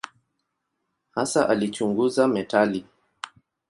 [1.15, 2.85] Hasa alichunguza metali.